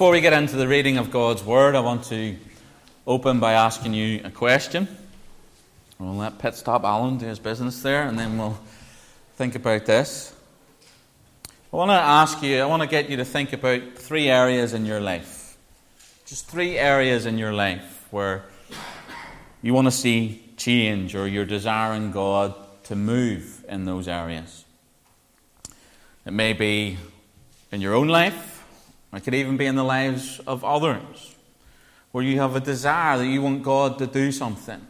[0.00, 2.34] Before we get into the reading of God's Word, I want to
[3.06, 4.88] open by asking you a question.
[5.98, 8.58] We'll let Pit Stop Alan do his business there, and then we'll
[9.36, 10.34] think about this.
[11.70, 14.72] I want to ask you, I want to get you to think about three areas
[14.72, 15.58] in your life.
[16.24, 18.46] Just three areas in your life where
[19.60, 22.54] you want to see change or you're desiring God
[22.84, 24.64] to move in those areas.
[26.24, 26.96] It may be
[27.70, 28.59] in your own life,
[29.12, 31.34] it could even be in the lives of others,
[32.12, 34.80] where you have a desire that you want God to do something.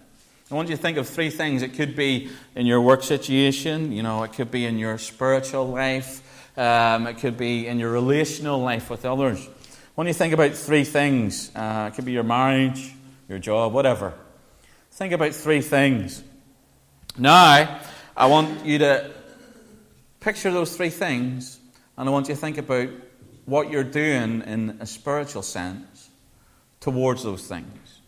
[0.50, 1.62] I want you to think of three things.
[1.62, 5.68] It could be in your work situation, you know, it could be in your spiritual
[5.68, 6.22] life,
[6.58, 9.48] um, it could be in your relational life with others.
[9.94, 12.92] When you think about three things, uh, it could be your marriage,
[13.28, 14.14] your job, whatever.
[14.90, 16.22] Think about three things.
[17.16, 17.80] Now,
[18.16, 19.10] I want you to
[20.20, 21.58] picture those three things,
[21.96, 22.88] and I want you to think about
[23.50, 26.08] what you're doing in a spiritual sense
[26.78, 28.00] towards those things.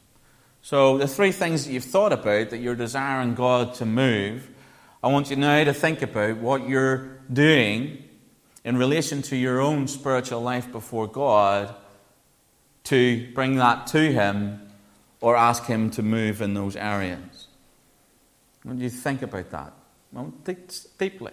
[0.63, 4.49] So, the three things that you've thought about that you're desiring God to move,
[5.03, 8.05] I want you now to think about what you're doing
[8.65, 11.75] in relation to your own spiritual life before God
[12.85, 14.71] to bring that to Him
[15.21, 17.49] or ask Him to move in those areas.
[18.63, 19.73] When you think about that,
[20.13, 20.33] well,
[20.99, 21.33] deeply.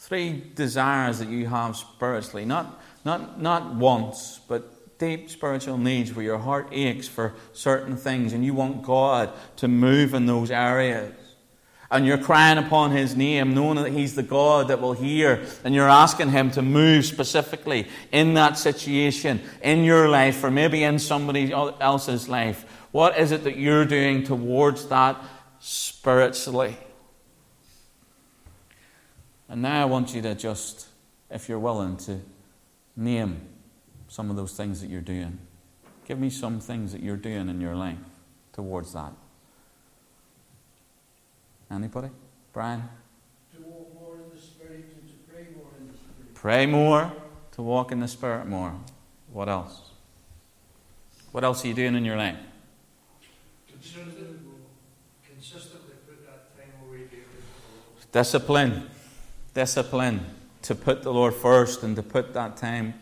[0.00, 6.24] Three desires that you have spiritually, not, not, not wants, but deep spiritual needs where
[6.24, 11.14] your heart aches for certain things and you want God to move in those areas
[11.90, 15.74] and you're crying upon his name, knowing that he's the God that will hear, and
[15.74, 20.98] you're asking him to move specifically in that situation, in your life, or maybe in
[20.98, 22.64] somebody else's life.
[22.92, 25.22] What is it that you're doing towards that
[25.58, 26.76] spiritually?
[29.50, 30.86] And now I want you to just,
[31.28, 32.20] if you're willing, to
[32.96, 33.40] name
[34.06, 35.40] some of those things that you're doing.
[36.06, 37.98] Give me some things that you're doing in your life
[38.52, 39.12] towards that.
[41.68, 42.10] Anybody?
[42.52, 42.82] Brian?
[43.54, 46.34] To walk more in the Spirit and to pray more in the Spirit.
[46.34, 47.12] Pray more,
[47.52, 48.74] to walk in the Spirit more.
[49.32, 49.90] What else?
[51.32, 52.38] What else are you doing in your life?
[53.68, 54.26] Consistently,
[55.28, 57.24] consistently put that time away daily.
[58.12, 58.89] Discipline.
[59.54, 60.26] Discipline.
[60.62, 62.94] To put the Lord first and to put that time,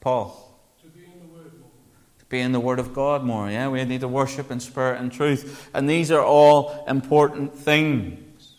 [0.00, 0.60] Paul.
[0.82, 1.70] To be in the Word more.
[2.18, 3.50] To be in the Word of God more.
[3.50, 5.70] Yeah, we need to worship in spirit and truth.
[5.72, 8.54] And these are all important things.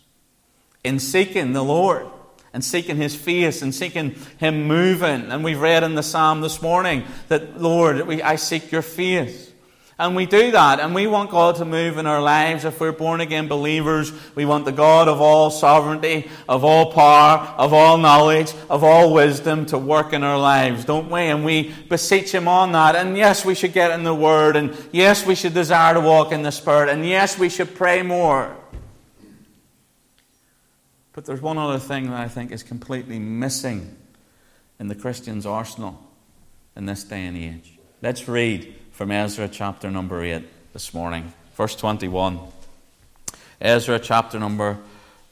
[0.84, 2.08] In seeking the Lord
[2.52, 5.32] and seeking His face and seeking Him moving.
[5.32, 9.47] And we've read in the Psalm this morning that, Lord, we, I seek your face.
[10.00, 12.66] And we do that, and we want God to move in our lives.
[12.66, 17.40] If we're born again believers, we want the God of all sovereignty, of all power,
[17.58, 21.22] of all knowledge, of all wisdom to work in our lives, don't we?
[21.22, 22.96] And we beseech Him on that.
[22.96, 26.32] And yes, we should get in the Word, and yes, we should desire to walk
[26.32, 28.56] in the Spirit, and yes, we should pray more.
[31.14, 33.98] But there's one other thing that I think is completely missing
[34.80, 36.00] in the Christian's arsenal
[36.76, 37.80] in this day and age.
[38.04, 42.40] Let's read from Ezra chapter number 8 this morning, verse 21.
[43.62, 44.80] Ezra chapter number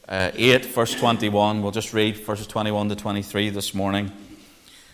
[0.08, 1.64] uh, 8, verse 21.
[1.64, 4.12] We'll just read verses 21 to 23 this morning.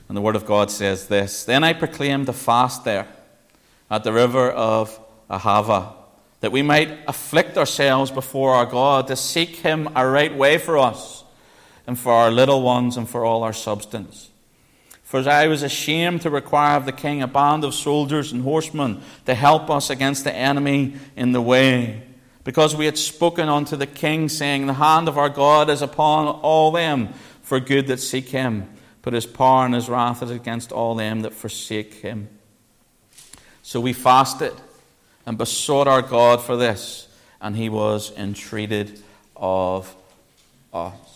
[0.08, 3.10] And the Word of God says this Then I proclaimed a fast there
[3.90, 4.98] at the river of
[5.30, 5.92] Ahava,
[6.40, 10.78] that we might afflict ourselves before our God, to seek Him a right way for
[10.78, 11.26] us,
[11.86, 14.31] and for our little ones, and for all our substance.
[15.12, 19.02] For I was ashamed to require of the king a band of soldiers and horsemen
[19.26, 22.04] to help us against the enemy in the way,
[22.46, 26.28] because we had spoken unto the king, saying, The hand of our God is upon
[26.28, 27.10] all them
[27.42, 28.70] for good that seek him,
[29.02, 32.30] but his power and his wrath is against all them that forsake him.
[33.64, 34.54] So we fasted
[35.26, 37.10] and besought our God for this,
[37.42, 39.04] and he was entreated
[39.36, 39.94] of
[40.74, 41.11] us.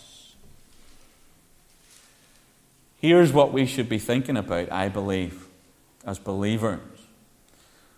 [2.98, 5.46] Here's what we should be thinking about, I believe,
[6.04, 6.80] as believers.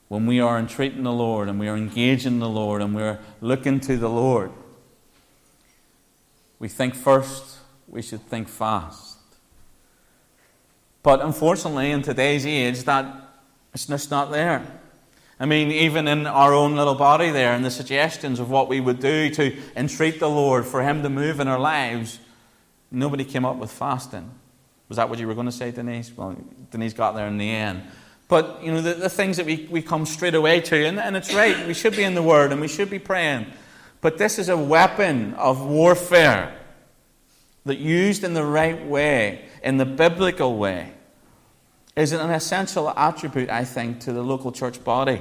[0.09, 3.79] When we are entreating the Lord and we are engaging the Lord and we're looking
[3.81, 4.51] to the Lord,
[6.59, 9.19] we think first, we should think fast.
[11.03, 13.15] But unfortunately, in today's age, that
[13.73, 14.81] it's just not there.
[15.39, 18.81] I mean, even in our own little body there, and the suggestions of what we
[18.81, 22.19] would do to entreat the Lord for Him to move in our lives,
[22.91, 24.33] nobody came up with fasting.
[24.89, 26.11] Was that what you were going to say, Denise?
[26.17, 26.37] Well,
[26.71, 27.83] Denise got there in the end.
[28.29, 31.17] But, you know, the, the things that we, we come straight away to, and, and
[31.17, 33.47] it's right, we should be in the Word and we should be praying.
[34.01, 36.55] But this is a weapon of warfare
[37.65, 40.93] that used in the right way, in the biblical way,
[41.97, 45.21] is an essential attribute, I think, to the local church body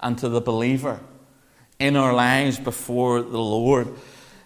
[0.00, 1.00] and to the believer
[1.78, 3.88] in our lives before the Lord.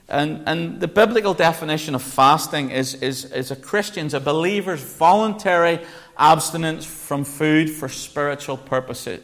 [0.09, 5.81] And, and the biblical definition of fasting is, is, is a Christian's, a believer's voluntary
[6.17, 9.23] abstinence from food for spiritual purposes.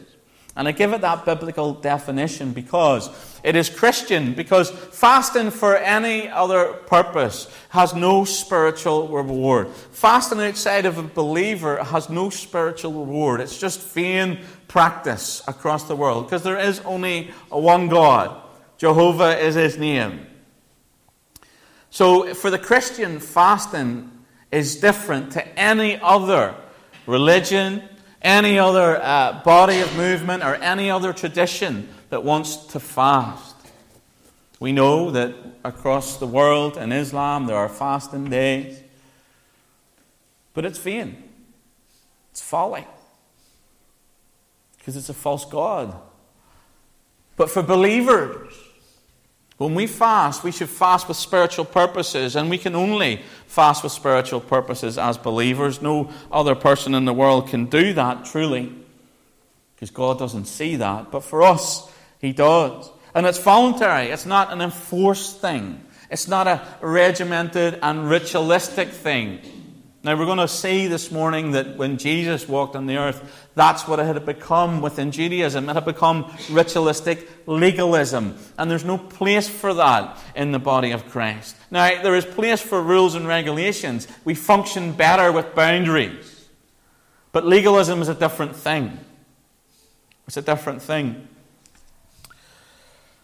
[0.55, 3.09] And I give it that biblical definition because
[3.43, 9.69] it is Christian, because fasting for any other purpose has no spiritual reward.
[9.93, 13.41] Fasting outside of a believer has no spiritual reward.
[13.41, 18.43] It's just vain practice across the world because there is only one God.
[18.77, 20.27] Jehovah is his name.
[21.93, 24.11] So for the Christian, fasting
[24.51, 26.55] is different to any other
[27.07, 27.83] religion,
[28.23, 33.55] any other uh, body of movement, or any other tradition that wants to fast.
[34.59, 35.35] We know that
[35.65, 38.83] across the world in Islam there are fasting days,
[40.55, 41.23] but it's vain.
[42.31, 42.87] It's folly.
[44.79, 45.95] Because it's a false God.
[47.37, 48.55] But for believers,
[49.63, 53.93] when we fast, we should fast with spiritual purposes, and we can only fast with
[53.93, 55.81] spiritual purposes as believers.
[55.81, 58.73] No other person in the world can do that truly,
[59.75, 61.11] because God doesn't see that.
[61.11, 62.91] But for us, He does.
[63.15, 69.41] And it's voluntary, it's not an enforced thing, it's not a regimented and ritualistic thing.
[70.05, 73.87] Now, we're going to see this morning that when Jesus walked on the earth, that's
[73.87, 75.69] what it had become within Judaism.
[75.69, 78.37] It had become ritualistic legalism.
[78.59, 81.57] And there's no place for that in the body of Christ.
[81.71, 84.09] Now, there is place for rules and regulations.
[84.25, 86.49] We function better with boundaries.
[87.33, 88.99] But legalism is a different thing.
[90.27, 91.29] It's a different thing.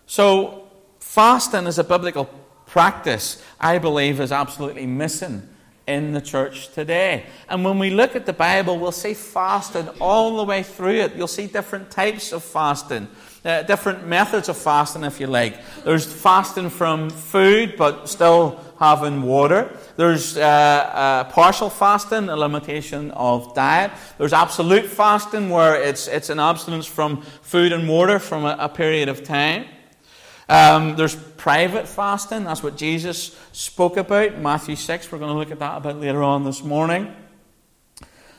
[0.06, 0.68] So,
[1.00, 2.26] fasting as a biblical
[2.66, 5.48] practice, I believe, is absolutely missing
[5.88, 7.24] in the church today.
[7.48, 11.16] And when we look at the Bible, we'll see fasting all the way through it.
[11.16, 13.08] You'll see different types of fasting,
[13.44, 15.56] uh, different methods of fasting, if you like.
[15.84, 19.74] There's fasting from food, but still having water.
[19.96, 23.90] There's uh, uh, partial fasting, a limitation of diet.
[24.18, 28.68] There's absolute fasting, where it's, it's an abstinence from food and water from a, a
[28.68, 29.64] period of time.
[30.50, 32.44] Um, there's private fasting.
[32.44, 34.38] That's what Jesus spoke about.
[34.38, 35.10] Matthew 6.
[35.10, 37.14] We're going to look at that a bit later on this morning.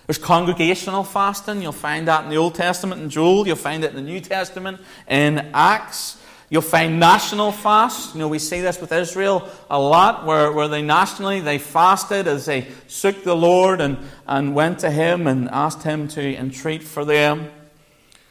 [0.06, 1.62] There's congregational fasting.
[1.62, 3.48] You'll find that in the Old Testament in Joel.
[3.48, 6.18] You'll find it in the New Testament in Acts.
[6.50, 8.16] You'll find national fasts.
[8.16, 12.28] You know, we see this with Israel a lot, where, where they nationally they fasted
[12.28, 16.81] as they sought the Lord and, and went to Him and asked Him to entreat
[16.81, 17.51] for them.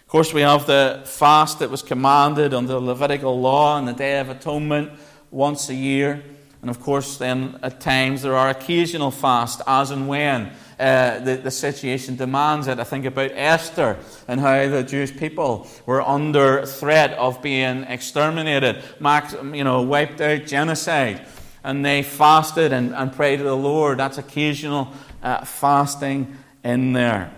[0.09, 3.93] Of course, we have the fast that was commanded under the Levitical law and the
[3.93, 4.91] Day of Atonement
[5.31, 6.25] once a year.
[6.63, 10.51] And of course, then at times there are occasional fasts as and when
[10.81, 12.79] uh, the, the situation demands it.
[12.79, 18.83] I think about Esther and how the Jewish people were under threat of being exterminated,
[19.01, 21.27] max, you know, wiped out, genocide.
[21.63, 23.99] And they fasted and, and prayed to the Lord.
[23.99, 24.91] That's occasional
[25.23, 26.35] uh, fasting
[26.65, 27.31] in there.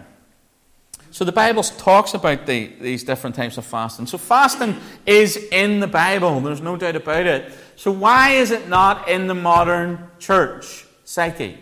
[1.21, 4.07] So the Bible talks about the, these different types of fasting.
[4.07, 4.75] So fasting
[5.05, 7.53] is in the Bible, there's no doubt about it.
[7.77, 11.59] So why is it not in the modern church psyche?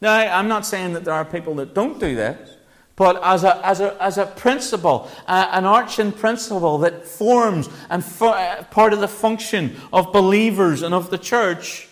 [0.00, 2.56] Now, I'm not saying that there are people that don't do this,
[2.96, 8.02] but as a, as a, as a principle, uh, an arching principle that forms and
[8.22, 11.88] uh, part of the function of believers and of the church,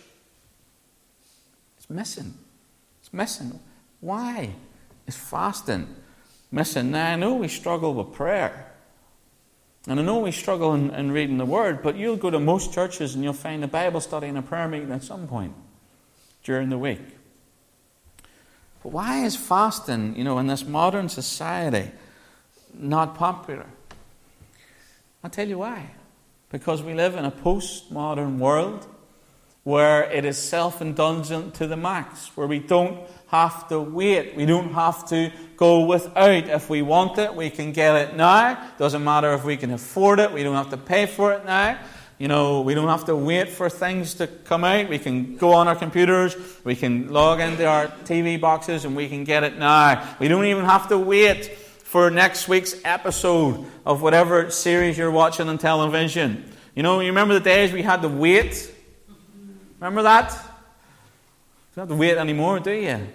[1.76, 2.32] it's missing.
[3.00, 3.60] It's missing.
[4.00, 4.54] Why
[5.06, 5.96] is fasting
[6.50, 6.90] missing.
[6.90, 8.66] Now, I know we struggle with prayer.
[9.86, 12.74] And I know we struggle in, in, reading the Word, but you'll go to most
[12.74, 15.54] churches and you'll find a Bible study and a prayer meeting at some point
[16.44, 17.00] during the week.
[18.82, 21.90] But why is fasting, you know, in this modern society
[22.74, 23.66] not popular?
[25.24, 25.90] I'll tell you why.
[26.50, 28.86] Because we live in a postmodern world
[29.64, 34.34] where it is self indulgent to the max, where we don't have to wait.
[34.34, 36.48] We don't have to go without.
[36.48, 38.70] If we want it, we can get it now.
[38.76, 41.78] Doesn't matter if we can afford it, we don't have to pay for it now.
[42.18, 44.88] You know, we don't have to wait for things to come out.
[44.90, 49.08] We can go on our computers, we can log into our TV boxes, and we
[49.08, 50.16] can get it now.
[50.18, 55.48] We don't even have to wait for next week's episode of whatever series you're watching
[55.48, 56.52] on television.
[56.74, 58.72] You know, you remember the days we had to wait?
[59.78, 60.32] Remember that?
[60.32, 63.06] You don't have to wait anymore, do you?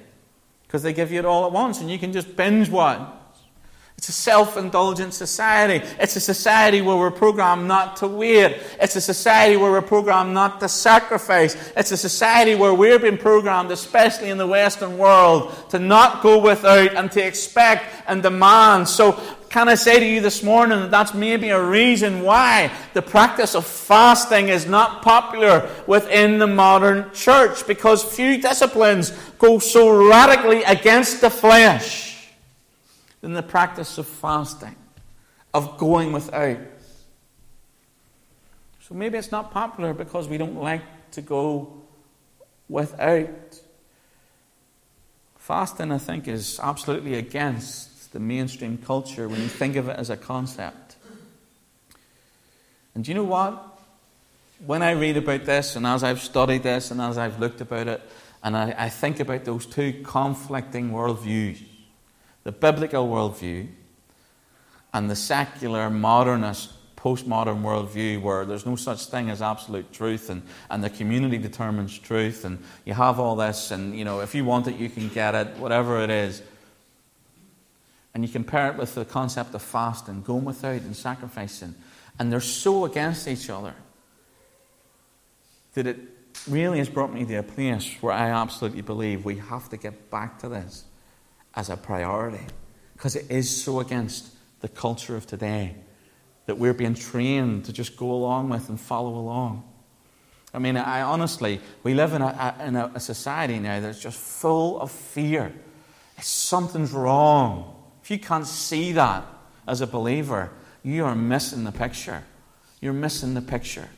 [0.76, 3.08] Because they give you it all at once and you can just binge one.
[3.98, 5.88] It's a self indulgent society.
[5.98, 8.58] It's a society where we're programmed not to wait.
[8.82, 11.56] It's a society where we're programmed not to sacrifice.
[11.78, 16.40] It's a society where we're being programmed, especially in the Western world, to not go
[16.40, 18.90] without and to expect and demand.
[18.90, 19.14] So,
[19.56, 23.56] can I say to you this morning that that's maybe a reason why the practice
[23.56, 27.66] of fasting is not popular within the modern church?
[27.66, 32.28] Because few disciplines go so radically against the flesh
[33.22, 34.76] than the practice of fasting,
[35.54, 36.60] of going without.
[38.82, 41.82] So maybe it's not popular because we don't like to go
[42.68, 43.62] without.
[45.38, 50.10] Fasting, I think, is absolutely against the mainstream culture when you think of it as
[50.10, 50.96] a concept.
[52.96, 53.78] And do you know what?
[54.66, 57.90] When I read about this, and as I've studied this, and as I've looked about
[57.90, 58.02] it,
[58.42, 61.62] and I, I think about those two conflicting worldviews,
[62.46, 63.68] the biblical worldview
[64.94, 70.42] and the secular, modernist, postmodern worldview where there's no such thing as absolute truth and,
[70.70, 74.44] and the community determines truth and you have all this and you know if you
[74.44, 76.42] want it you can get it whatever it is
[78.16, 81.76] and you compare it with the concept of fasting going without and sacrificing
[82.18, 83.76] and they're so against each other
[85.76, 86.00] that it
[86.50, 90.10] really has brought me to a place where i absolutely believe we have to get
[90.10, 90.86] back to this
[91.54, 92.44] as a priority
[92.94, 94.32] because it is so against
[94.62, 95.76] the culture of today
[96.46, 99.64] that we're being trained to just go along with and follow along.
[100.54, 104.18] I mean, I honestly, we live in a, a in a, society now that's just
[104.18, 105.54] full of fear.
[106.22, 107.75] Something's wrong.
[108.06, 109.26] If you can't see that
[109.68, 110.52] as a believer,
[110.84, 112.24] you are missing the picture.
[112.80, 113.90] You're missing the picture.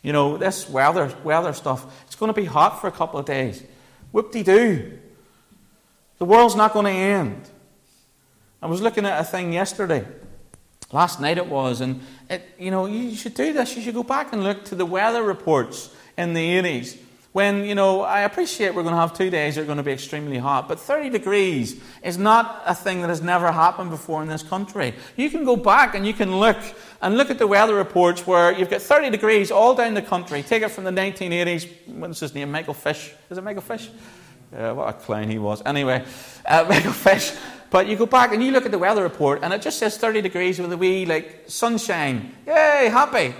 [0.00, 3.26] You know, this weather, weather stuff, it's going to be hot for a couple of
[3.26, 3.64] days.
[4.12, 4.98] Whoop de doo.
[6.18, 7.50] The world's not going to end.
[8.62, 10.06] I was looking at a thing yesterday.
[10.92, 12.00] Last night it was, and
[12.30, 13.74] it, you know, you should do this.
[13.74, 16.96] You should go back and look to the weather reports in the 80s.
[17.32, 19.82] When, you know, I appreciate we're going to have two days that are going to
[19.82, 24.22] be extremely hot, but 30 degrees is not a thing that has never happened before
[24.22, 24.94] in this country.
[25.16, 26.56] You can go back and you can look
[27.02, 30.42] and look at the weather reports where you've got 30 degrees all down the country.
[30.42, 31.68] Take it from the 1980s.
[31.86, 32.50] What's his name?
[32.50, 33.12] Michael Fish.
[33.30, 33.90] Is it Michael Fish?
[34.56, 35.62] Uh, what a clown he was.
[35.66, 36.02] Anyway,
[36.46, 37.32] uh, mega fish.
[37.70, 39.98] But you go back and you look at the weather report, and it just says
[39.98, 42.34] 30 degrees with a wee, like, sunshine.
[42.46, 43.34] Yay, happy.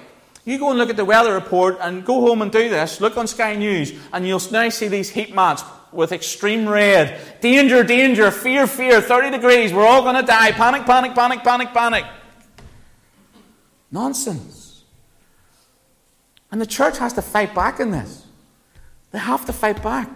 [0.48, 3.02] You go and look at the weather report and go home and do this.
[3.02, 5.62] Look on Sky News, and you'll now see these heat maps
[5.92, 7.20] with extreme red.
[7.42, 10.52] Danger, danger, fear, fear, 30 degrees, we're all going to die.
[10.52, 12.06] Panic, panic, panic, panic, panic.
[13.92, 14.84] Nonsense.
[16.50, 18.24] And the church has to fight back in this.
[19.10, 20.08] They have to fight back.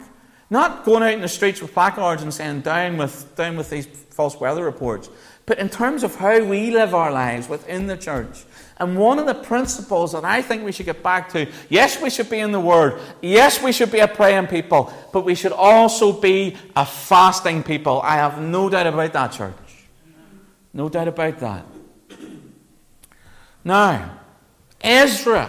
[0.48, 3.84] Not going out in the streets with placards and saying, down with, down with these
[3.84, 5.10] false weather reports,
[5.44, 8.44] but in terms of how we live our lives within the church.
[8.78, 12.10] And one of the principles that I think we should get back to yes, we
[12.10, 13.00] should be in the Word.
[13.20, 14.92] Yes, we should be a praying people.
[15.12, 18.00] But we should also be a fasting people.
[18.02, 19.54] I have no doubt about that, church.
[20.72, 21.66] No doubt about that.
[23.64, 24.18] Now,
[24.80, 25.48] Ezra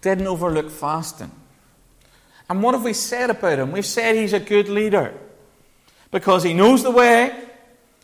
[0.00, 1.32] didn't overlook fasting.
[2.48, 3.72] And what have we said about him?
[3.72, 5.12] We've said he's a good leader
[6.10, 7.34] because he knows the way,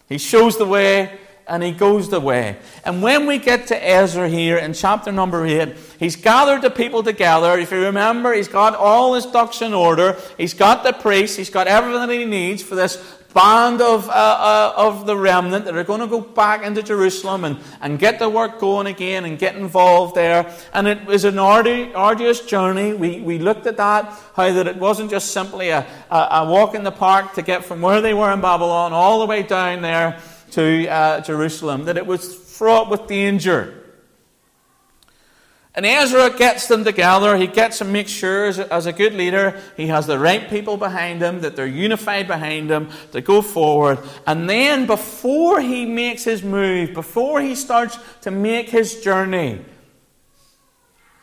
[0.08, 2.56] he shows the way, and he goes the way.
[2.84, 7.02] And when we get to Ezra here in chapter number 8, he's gathered the people
[7.02, 7.58] together.
[7.58, 10.16] If you remember, he's got all his ducks in order.
[10.38, 11.36] He's got the priests.
[11.36, 12.96] He's got everything that he needs for this
[13.34, 17.44] band of, uh, uh, of the remnant that are going to go back into Jerusalem
[17.44, 20.54] and, and get the work going again and get involved there.
[20.72, 22.92] And it was an ardu- arduous journey.
[22.92, 24.04] We, we looked at that,
[24.36, 27.64] how that it wasn't just simply a, a, a, walk in the park to get
[27.64, 30.20] from where they were in Babylon all the way down there
[30.52, 33.78] to uh, Jerusalem, that it was fraught with danger.
[35.74, 37.36] And Ezra gets them together.
[37.36, 40.76] He gets them, makes sure as as a, good leader, he has the right people
[40.76, 43.98] behind him, that they're unified behind him to go forward.
[44.26, 49.64] And then, before he makes his move, before he starts to make his journey,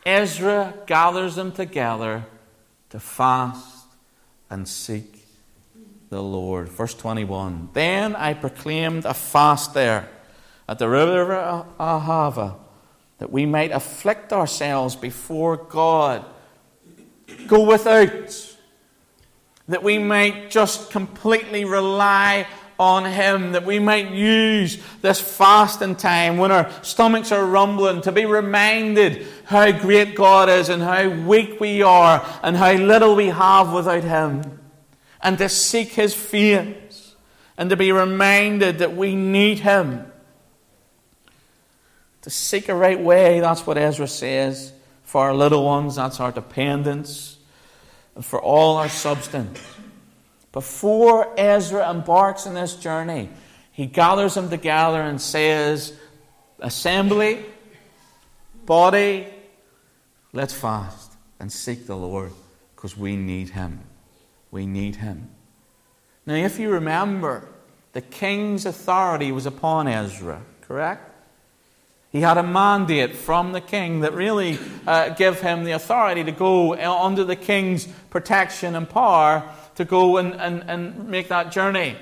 [0.04, 2.24] Ezra gathers them together
[2.88, 3.86] to fast
[4.48, 5.19] and seek
[6.10, 6.68] the Lord.
[6.68, 10.08] Verse 21 Then I proclaimed a fast there
[10.68, 12.56] at the river Ahava
[13.18, 16.24] that we might afflict ourselves before God.
[17.46, 18.46] Go without.
[19.68, 26.38] That we might just completely rely on Him, that we might use this fasting time
[26.38, 31.60] when our stomachs are rumbling to be reminded how great God is and how weak
[31.60, 34.59] we are and how little we have without Him,
[35.22, 37.14] and to seek His face
[37.56, 40.10] and to be reminded that we need Him
[42.22, 43.40] to seek a right way.
[43.40, 44.72] That's what Ezra says.
[45.04, 47.38] For our little ones, that's our dependence.
[48.14, 49.60] And for all our substance.
[50.52, 53.30] Before Ezra embarks on this journey,
[53.72, 55.92] he gathers them together and says,
[56.58, 57.44] Assembly,
[58.66, 59.26] body,
[60.32, 62.32] let's fast and seek the Lord
[62.74, 63.80] because we need him.
[64.50, 65.30] We need him.
[66.26, 67.48] Now, if you remember,
[67.92, 71.10] the king's authority was upon Ezra, correct?
[72.12, 76.32] He had a mandate from the king that really uh, gave him the authority to
[76.32, 81.96] go under the king's protection and power to go and, and, and make that journey.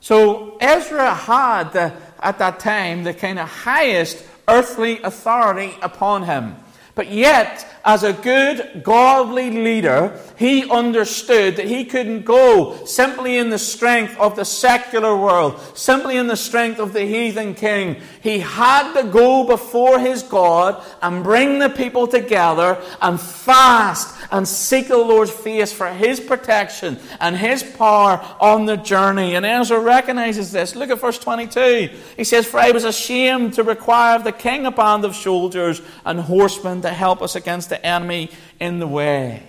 [0.00, 6.56] So Ezra had, the, at that time, the kind of highest earthly authority upon him.
[7.00, 13.48] But yet, as a good, godly leader, he understood that he couldn't go simply in
[13.48, 17.96] the strength of the secular world, simply in the strength of the heathen king.
[18.22, 24.46] He had to go before his God and bring the people together and fast and
[24.46, 29.36] seek the Lord's face for his protection and his power on the journey.
[29.36, 30.76] And Ezra recognizes this.
[30.76, 31.90] Look at verse 22.
[32.16, 35.80] He says, For I was ashamed to require of the king a band of soldiers
[36.04, 39.42] and horsemen help us against the enemy in the way.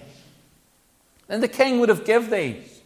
[1.30, 2.82] And the king would have given these.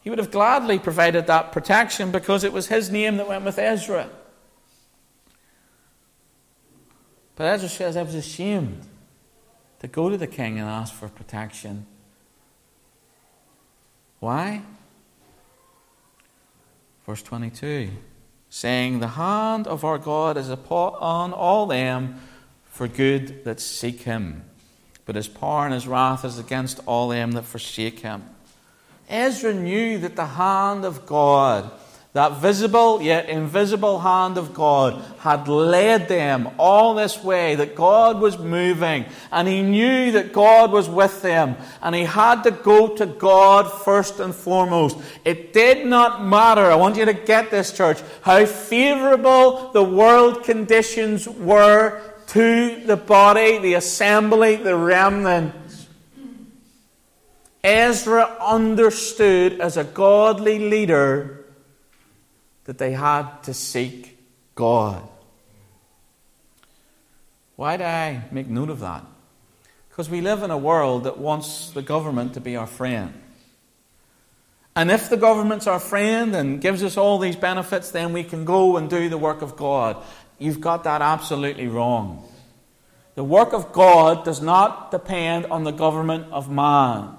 [0.00, 3.58] He would have gladly provided that protection because it was his name that went with
[3.58, 4.08] Ezra.
[7.36, 8.86] But Ezra says, I was ashamed
[9.80, 11.86] to go to the king and ask for protection.
[14.18, 14.62] Why?
[17.06, 17.90] Verse 22
[18.50, 22.20] saying, The hand of our God is upon all them
[22.64, 24.44] for good that seek him.
[25.04, 28.22] But his power and his wrath is against all them that forsake him.
[29.08, 31.70] Ezra knew that the hand of God,
[32.14, 38.18] that visible yet invisible hand of God, had led them all this way, that God
[38.18, 42.96] was moving, and he knew that God was with them, and he had to go
[42.96, 44.96] to God first and foremost.
[45.24, 50.44] It did not matter, I want you to get this, church, how favorable the world
[50.44, 55.54] conditions were to the body, the assembly, the remnant.
[57.62, 61.44] Ezra understood as a godly leader
[62.68, 64.18] that they had to seek
[64.54, 65.02] God.
[67.56, 69.06] Why do I make note of that?
[69.88, 73.14] Because we live in a world that wants the government to be our friend.
[74.76, 78.44] And if the government's our friend and gives us all these benefits, then we can
[78.44, 79.96] go and do the work of God.
[80.38, 82.28] You've got that absolutely wrong.
[83.14, 87.17] The work of God does not depend on the government of man.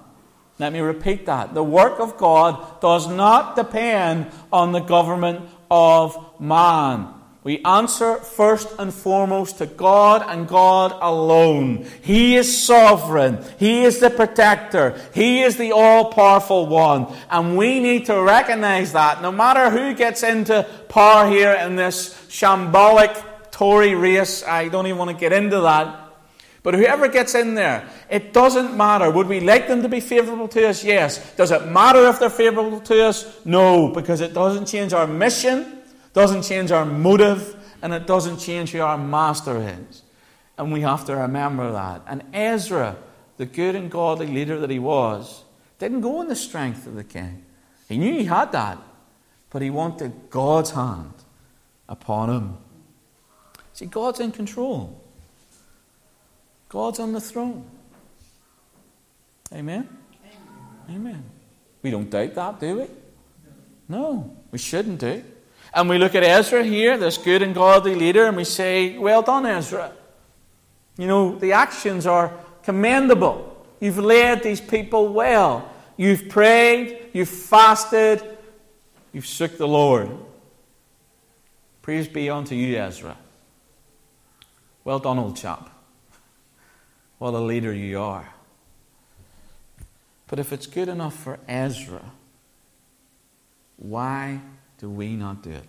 [0.60, 1.54] Let me repeat that.
[1.54, 7.14] The work of God does not depend on the government of man.
[7.42, 11.88] We answer first and foremost to God and God alone.
[12.02, 13.42] He is sovereign.
[13.58, 15.00] He is the protector.
[15.14, 17.08] He is the all powerful one.
[17.32, 22.14] And we need to recognize that no matter who gets into power here in this
[22.28, 26.09] shambolic Tory race, I don't even want to get into that.
[26.62, 29.10] But whoever gets in there, it doesn't matter.
[29.10, 30.84] Would we like them to be favourable to us?
[30.84, 31.36] Yes.
[31.36, 33.46] Does it matter if they're favourable to us?
[33.46, 35.80] No, because it doesn't change our mission
[36.14, 40.02] doesn't change our motive, and it doesn't change who our master is.
[40.58, 42.02] And we have to remember that.
[42.08, 42.98] And Ezra,
[43.38, 45.44] the good and godly leader that he was,
[45.78, 47.46] didn't go in the strength of the king.
[47.88, 48.78] He knew he had that,
[49.50, 51.14] but he wanted God's hand
[51.88, 52.58] upon him.
[53.74, 55.02] See, God's in control,
[56.70, 57.66] God's on the throne.
[59.52, 59.90] Amen?
[60.88, 60.96] Amen.
[60.96, 61.24] Amen.
[61.82, 62.86] We don't doubt that, do we?
[63.88, 65.24] No, we shouldn't do.
[65.74, 69.24] And we look at Ezra here, this good and godly leader, and we say, Well
[69.24, 69.92] done, Ezra.
[70.98, 72.32] You know, the actions are
[72.64, 73.66] commendable.
[73.80, 75.72] You've led these people well.
[75.98, 78.24] You've prayed, you've fasted,
[79.12, 80.10] you've sought the Lord.
[81.82, 83.18] Praise be unto you, Ezra.
[84.84, 85.79] Well done, old chap.
[87.20, 88.34] What a leader you are.
[90.28, 92.04] But if it's good enough for Ezra,
[93.78, 94.40] why
[94.78, 95.66] do we not do it?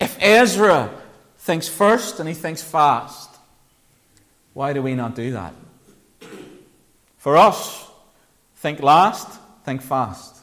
[0.00, 0.90] If Ezra
[1.38, 3.28] thinks first and he thinks fast,
[4.54, 5.54] why do we not do that?
[7.16, 7.88] For us,
[8.56, 10.36] think last, think fast.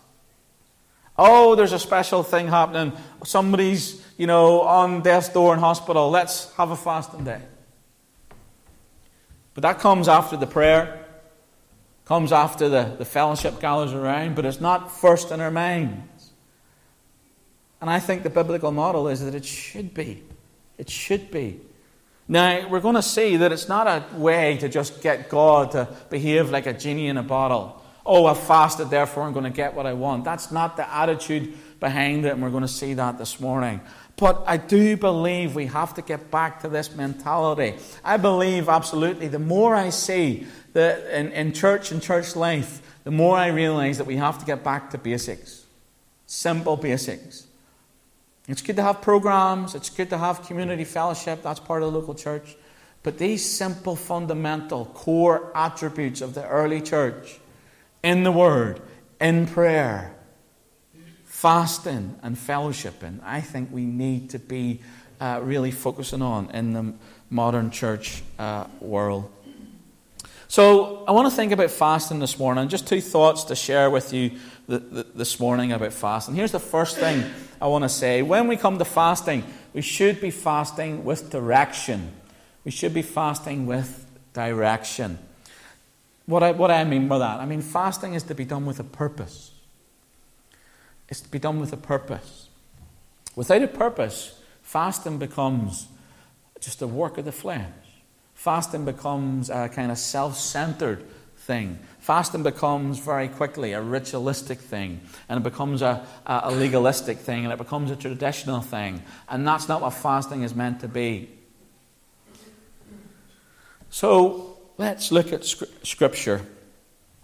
[1.17, 2.91] Oh, there's a special thing happening.
[3.23, 6.09] Somebody's, you know, on death's door in hospital.
[6.09, 7.41] Let's have a fasting day.
[9.55, 11.03] But that comes after the prayer,
[12.05, 16.33] comes after the, the fellowship gathers around, but it's not first in our minds.
[17.81, 20.23] And I think the biblical model is that it should be.
[20.77, 21.61] It should be.
[22.27, 25.87] Now, we're going to see that it's not a way to just get God to
[26.09, 27.81] behave like a genie in a bottle.
[28.05, 30.25] Oh, I've fasted, therefore I'm going to get what I want.
[30.25, 33.79] That's not the attitude behind it, and we're going to see that this morning.
[34.17, 37.75] But I do believe we have to get back to this mentality.
[38.03, 43.11] I believe absolutely the more I see that in, in church and church life, the
[43.11, 45.65] more I realize that we have to get back to basics.
[46.27, 47.45] Simple basics.
[48.47, 51.99] It's good to have programs, it's good to have community fellowship, that's part of the
[51.99, 52.55] local church.
[53.03, 57.39] But these simple, fundamental, core attributes of the early church
[58.03, 58.81] in the Word,
[59.19, 60.15] in prayer,
[61.35, 64.79] fasting and fellowshipping, I think we need to be
[65.19, 66.93] uh, really focusing on in the
[67.29, 69.29] modern church uh, world.
[70.47, 72.69] So, I want to think about fasting this morning.
[72.69, 74.31] Just two thoughts to share with you
[74.67, 76.35] this morning about fasting.
[76.35, 77.25] Here's the first thing
[77.59, 78.21] I want to say.
[78.21, 79.43] When we come to fasting,
[79.73, 82.13] we should be fasting with direction.
[82.63, 85.19] We should be fasting with direction.
[86.27, 87.41] What I, what I mean by that?
[87.41, 89.51] I mean, fasting is to be done with a purpose.
[91.09, 92.49] It's to be done with a purpose.
[93.35, 95.87] Without a purpose, fasting becomes
[96.59, 97.69] just a work of the flesh.
[98.33, 101.05] Fasting becomes a kind of self centered
[101.37, 101.79] thing.
[101.99, 107.53] Fasting becomes very quickly a ritualistic thing, and it becomes a, a legalistic thing, and
[107.53, 109.01] it becomes a traditional thing.
[109.29, 111.29] And that's not what fasting is meant to be.
[113.89, 116.41] So let's look at Scripture.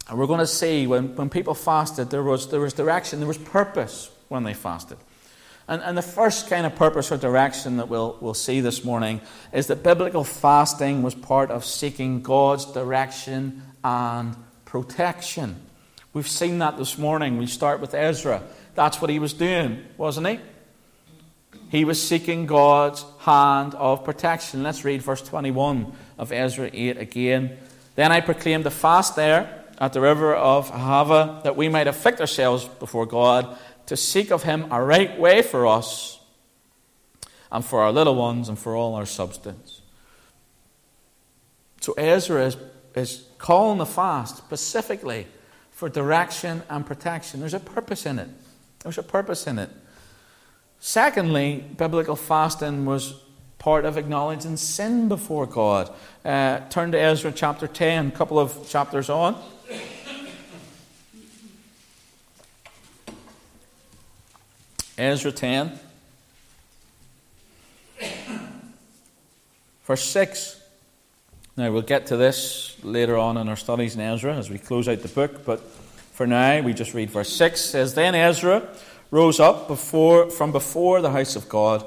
[0.10, 3.28] And we're going to see when, when people fasted, there was, there was direction, there
[3.28, 4.98] was purpose when they fasted.
[5.68, 9.22] And, and the first kind of purpose or direction that we'll, we'll see this morning
[9.54, 14.36] is that biblical fasting was part of seeking God's direction and
[14.66, 15.56] protection.
[16.14, 17.38] We've seen that this morning.
[17.38, 18.44] We start with Ezra.
[18.76, 20.40] That's what he was doing, wasn't he?
[21.70, 24.64] He was seeking God's hand of protection.
[24.64, 27.58] Let's read verse 21 of Ezra 8 again.
[27.96, 32.22] Then I proclaimed a fast there at the river of Ahava, that we might afflict
[32.22, 36.20] ourselves before God, to seek of Him a right way for us,
[37.52, 39.82] and for our little ones, and for all our substance.
[41.82, 42.58] So Ezra is,
[42.94, 45.26] is calling the fast specifically
[45.72, 47.40] for direction and protection.
[47.40, 48.30] There's a purpose in it.
[48.84, 49.72] There's a purpose in it.
[50.80, 53.16] Secondly, biblical fasting was
[53.58, 55.92] part of acknowledging sin before God.
[56.24, 59.42] Uh, turn to Ezra chapter 10, a couple of chapters on.
[64.98, 65.80] Ezra 10,
[69.86, 70.62] verse 6.
[71.58, 74.88] Now, we'll get to this later on in our studies in Ezra as we close
[74.88, 75.62] out the book, but
[76.14, 77.60] for now, we just read verse 6.
[77.60, 78.68] It says, Then Ezra
[79.10, 81.86] rose up before, from before the house of God,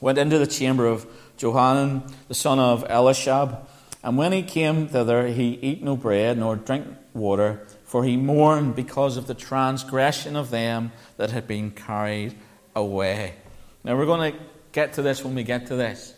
[0.00, 3.56] went into the chamber of Johanan, the son of Eliashib,
[4.02, 8.76] and when he came thither, he eat no bread nor drink water for he mourned
[8.76, 12.36] because of the transgression of them that had been carried
[12.76, 13.34] away.
[13.82, 14.38] Now, we're going to
[14.70, 16.14] get to this when we get to this.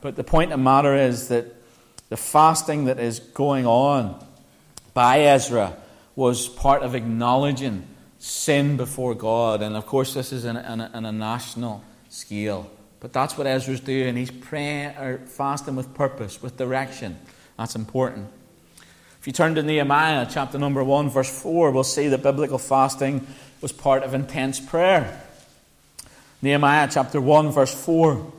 [0.00, 1.54] But the point of matter is that
[2.08, 4.26] the fasting that is going on
[4.92, 5.76] by Ezra
[6.16, 7.86] was part of acknowledging
[8.18, 9.62] sin before God.
[9.62, 12.68] And of course, this is on a national scale.
[12.98, 14.16] But that's what Ezra's doing.
[14.16, 17.20] He's praying or fasting with purpose, with direction.
[17.56, 18.30] That's important.
[19.28, 23.26] You turn to Nehemiah chapter number 1, verse 4, we'll see that biblical fasting
[23.60, 25.20] was part of intense prayer.
[26.40, 28.32] Nehemiah chapter 1, verse 4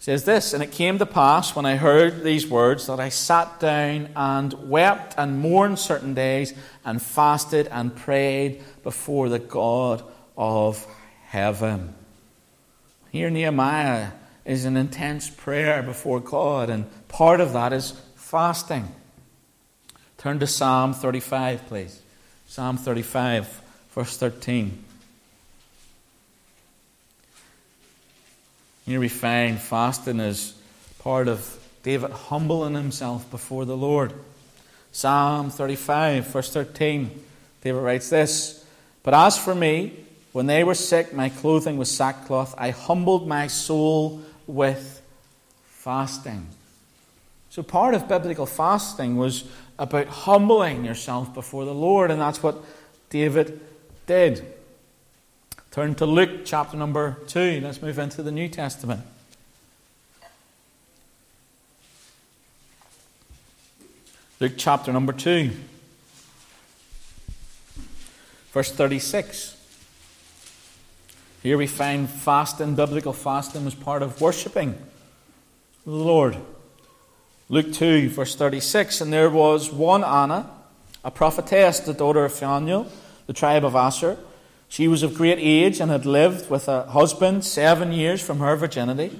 [0.00, 3.60] says this And it came to pass when I heard these words that I sat
[3.60, 6.52] down and wept and mourned certain days
[6.84, 10.02] and fasted and prayed before the God
[10.36, 10.84] of
[11.26, 11.94] heaven.
[13.12, 14.10] Here, Nehemiah
[14.44, 18.92] is an intense prayer before God, and part of that is fasting.
[20.20, 21.98] Turn to Psalm 35, please.
[22.46, 24.84] Psalm 35, verse 13.
[28.84, 30.52] Here we find fasting as
[30.98, 34.12] part of David humbling himself before the Lord.
[34.92, 37.24] Psalm 35, verse 13.
[37.62, 38.62] David writes this
[39.02, 42.54] But as for me, when they were sick, my clothing was sackcloth.
[42.58, 45.00] I humbled my soul with
[45.64, 46.46] fasting.
[47.48, 49.42] So, part of biblical fasting was
[49.80, 52.62] about humbling yourself before the Lord, and that's what
[53.08, 53.58] David
[54.06, 54.44] did.
[55.70, 57.62] Turn to Luke chapter number 2.
[57.62, 59.00] Let's move into the New Testament.
[64.38, 65.50] Luke chapter number 2,
[68.52, 69.56] verse 36.
[71.42, 74.76] Here we find fasting, biblical fasting, was part of worshipping
[75.86, 76.36] the Lord.
[77.52, 80.48] Luke 2, verse 36 And there was one Anna,
[81.04, 82.86] a prophetess, the daughter of Phanuel,
[83.26, 84.16] the tribe of Asher.
[84.68, 88.54] She was of great age and had lived with a husband seven years from her
[88.54, 89.18] virginity.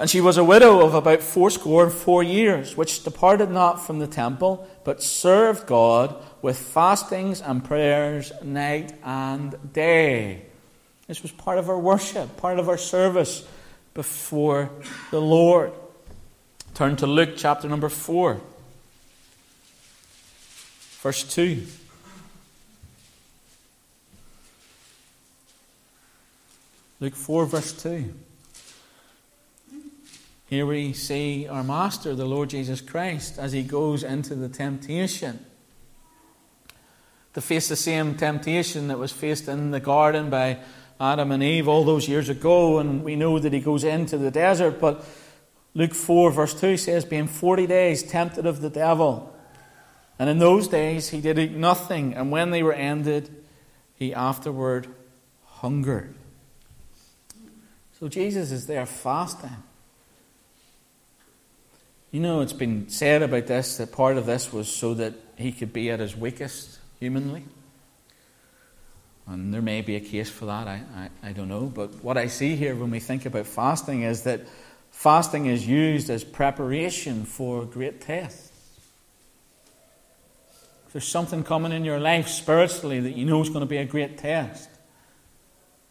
[0.00, 3.98] And she was a widow of about fourscore and four years, which departed not from
[3.98, 10.46] the temple, but served God with fastings and prayers night and day.
[11.06, 13.46] This was part of our worship, part of our service
[13.92, 14.70] before
[15.10, 15.72] the Lord.
[16.76, 18.38] Turn to Luke chapter number 4,
[21.00, 21.62] verse 2.
[27.00, 28.12] Luke 4, verse 2.
[30.50, 35.46] Here we see our Master, the Lord Jesus Christ, as he goes into the temptation.
[37.32, 40.58] To face the same temptation that was faced in the garden by
[41.00, 44.30] Adam and Eve all those years ago, and we know that he goes into the
[44.30, 44.78] desert.
[44.78, 45.06] But
[45.76, 49.36] Luke 4, verse 2 says, Being 40 days tempted of the devil.
[50.18, 53.44] And in those days he did eat nothing, and when they were ended,
[53.94, 54.88] he afterward
[55.44, 56.14] hungered.
[58.00, 59.50] So Jesus is there fasting.
[62.10, 65.52] You know, it's been said about this that part of this was so that he
[65.52, 67.44] could be at his weakest humanly.
[69.26, 71.66] And there may be a case for that, I, I, I, don't know.
[71.66, 74.40] But what I see here when we think about fasting is that
[74.96, 78.50] fasting is used as preparation for great tests.
[80.86, 83.76] If there's something coming in your life spiritually that you know is going to be
[83.76, 84.70] a great test,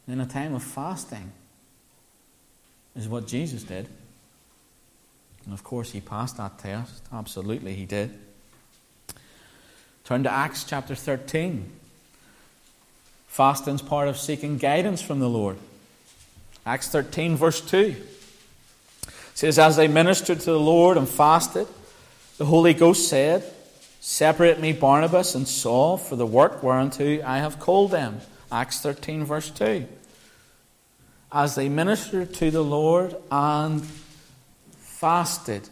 [0.08, 1.32] then a time of fasting
[2.96, 3.88] is what Jesus did.
[5.46, 7.04] And of course, he passed that test.
[7.14, 8.12] Absolutely, he did.
[10.04, 11.72] Turn to Acts chapter 13.
[13.28, 15.58] Fasting's part of seeking guidance from the Lord.
[16.66, 17.96] Acts 13, verse 2
[19.36, 21.68] says, As they ministered to the Lord and fasted,
[22.40, 23.44] the Holy Ghost said,
[24.00, 28.22] Separate me Barnabas and Saul for the work whereunto I have called them.
[28.52, 29.88] Acts 13, verse 2
[31.36, 33.86] as they ministered to the Lord and
[34.78, 35.68] fasted,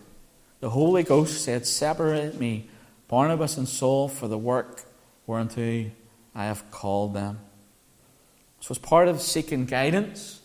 [0.60, 2.68] the Holy Ghost said, Separate me,
[3.08, 4.84] Barnabas and Saul, for the work
[5.26, 5.90] whereunto
[6.36, 7.40] I have called them.
[8.60, 10.42] So, as part of seeking guidance,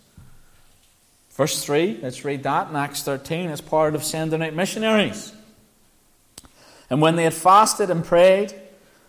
[1.38, 5.32] verse 3, let's read that in Acts 13, as part of sending out missionaries.
[6.90, 8.52] And when they had fasted and prayed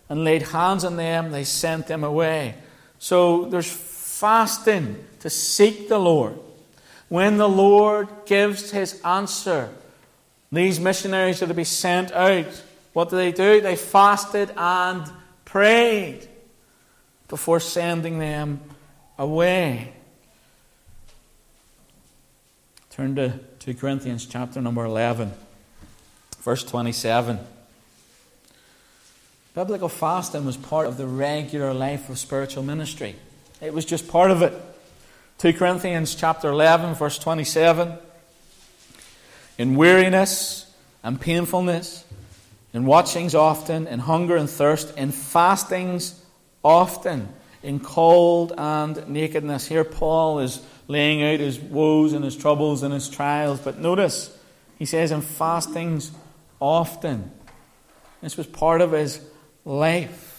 [0.08, 2.54] and laid hands on them, they sent them away.
[3.00, 6.38] So, there's fasting to seek the Lord.
[7.08, 9.68] When the Lord gives his answer,
[10.52, 12.62] these missionaries are to be sent out.
[12.92, 13.60] What do they do?
[13.60, 15.10] They fasted and
[15.44, 16.28] prayed
[17.26, 18.60] before sending them
[19.18, 19.94] away.
[23.00, 25.32] Turn to 2 Corinthians chapter number 11,
[26.42, 27.38] verse 27.
[29.54, 33.16] Biblical fasting was part of the regular life of spiritual ministry.
[33.62, 34.52] It was just part of it.
[35.38, 37.94] 2 Corinthians chapter 11 verse 27
[39.56, 40.70] In weariness
[41.02, 42.04] and painfulness
[42.74, 46.22] in watchings often in hunger and thirst in fastings
[46.62, 47.30] often
[47.62, 50.60] in cold and nakedness here Paul is
[50.90, 54.36] laying out his woes and his troubles and his trials but notice
[54.78, 56.10] he says in fastings
[56.58, 57.30] often
[58.20, 59.20] this was part of his
[59.64, 60.30] life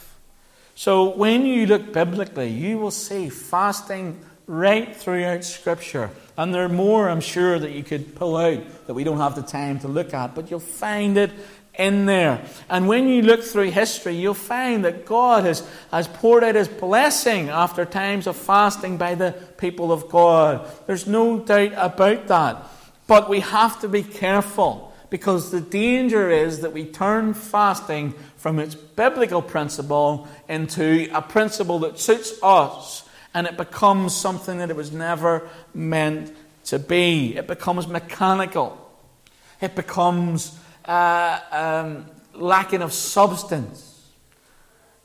[0.76, 6.10] so when you look biblically, you will see fasting right throughout Scripture.
[6.36, 9.36] And there are more, I'm sure, that you could pull out that we don't have
[9.36, 11.30] the time to look at, but you'll find it
[11.78, 12.44] in there.
[12.70, 16.68] And when you look through history, you'll find that God has, has poured out His
[16.68, 20.70] blessing after times of fasting by the people of God.
[20.88, 22.64] There's no doubt about that.
[23.08, 28.58] But we have to be careful because the danger is that we turn fasting from
[28.60, 34.76] its biblical principle into a principle that suits us and it becomes something that it
[34.76, 36.34] was never meant
[36.66, 37.36] to be.
[37.38, 38.78] It becomes mechanical.
[39.62, 43.91] It becomes uh, um, lacking of substance.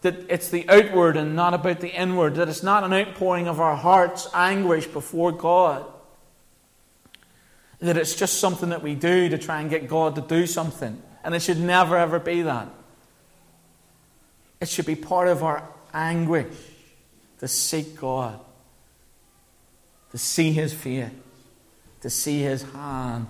[0.07, 2.37] That it's the outward and not about the inward.
[2.37, 5.85] That it's not an outpouring of our heart's anguish before God
[7.81, 11.03] that it's just something that we do to try and get God to do something.
[11.23, 12.69] And it should never, ever be that.
[14.61, 16.55] It should be part of our anguish
[17.39, 18.41] to seek God,
[20.13, 21.11] to see His face,
[22.01, 23.27] to see His hand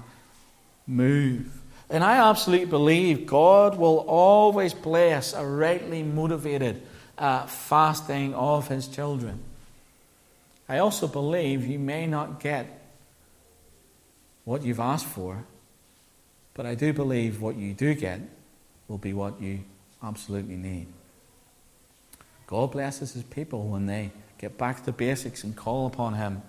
[0.86, 1.55] move.
[1.88, 6.82] And I absolutely believe God will always bless a rightly motivated
[7.16, 9.40] uh, fasting of His children.
[10.68, 12.82] I also believe you may not get
[14.44, 15.44] what you've asked for,
[16.54, 18.20] but I do believe what you do get
[18.88, 19.60] will be what you
[20.02, 20.86] absolutely need.
[22.46, 26.42] God blesses his people when they get back to basics and call upon him.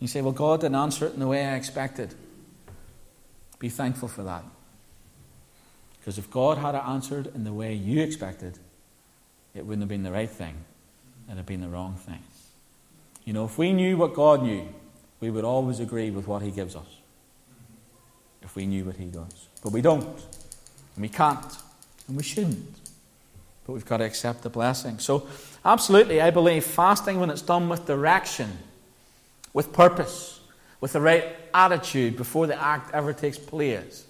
[0.00, 2.14] You say, Well, God didn't answer it in the way I expected.
[3.58, 4.44] Be thankful for that.
[5.98, 8.58] Because if God had answered in the way you expected,
[9.54, 10.64] it wouldn't have been the right thing,
[11.26, 12.22] it'd have been the wrong thing.
[13.24, 14.66] You know, if we knew what God knew,
[15.20, 16.86] we would always agree with what He gives us.
[18.40, 19.48] If we knew what He does.
[19.62, 20.06] But we don't.
[20.06, 21.58] And we can't.
[22.06, 22.80] And we shouldn't.
[23.66, 24.98] But we've got to accept the blessing.
[24.98, 25.26] So,
[25.64, 28.58] absolutely, I believe fasting, when it's done with direction,
[29.52, 30.37] with purpose,
[30.80, 34.06] with the right attitude before the act ever takes place,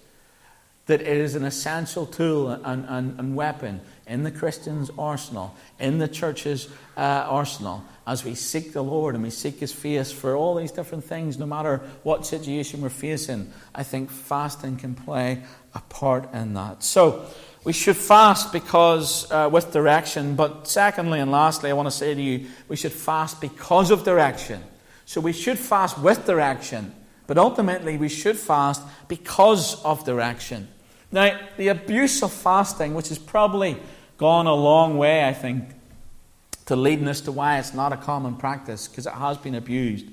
[0.85, 5.99] that it is an essential tool and, and, and weapon in the Christian's arsenal, in
[5.99, 10.35] the church's uh, arsenal, as we seek the Lord and we seek His face for
[10.35, 13.53] all these different things, no matter what situation we're facing.
[13.75, 15.43] I think fasting can play
[15.75, 16.83] a part in that.
[16.83, 17.25] So,
[17.63, 22.13] we should fast because uh, with direction, but secondly and lastly, I want to say
[22.15, 24.63] to you, we should fast because of direction.
[25.09, 26.93] So we should fast with direction,
[27.25, 30.67] but ultimately we should fast because of direction.
[31.11, 33.77] Now, the abuse of fasting, which has probably
[34.19, 35.63] gone a long way, I think,
[36.67, 40.05] to leading us to why it's not a common practice, because it has been abused.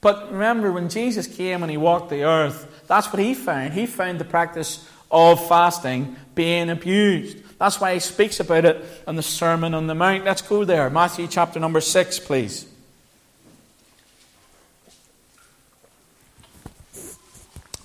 [0.00, 3.72] But remember, when Jesus came and he walked the earth, that's what he found.
[3.72, 7.38] He found the practice of fasting being abused.
[7.58, 10.24] That's why he speaks about it in the Sermon on the Mount.
[10.24, 10.88] Let's go there.
[10.90, 12.68] Matthew chapter number 6, please.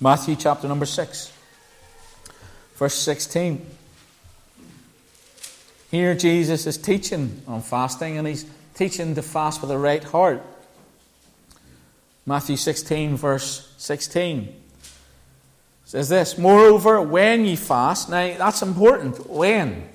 [0.02, 1.30] Matthew chapter number 6,
[2.76, 3.66] verse 16.
[5.90, 10.42] Here, Jesus is teaching on fasting, and he's teaching to fast with a right heart.
[12.24, 14.54] Matthew 16, verse 16
[15.84, 19.28] says this Moreover, when ye fast, now that's important.
[19.28, 19.86] When?